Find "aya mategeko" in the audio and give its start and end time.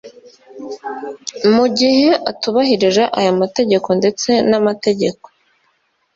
3.19-3.87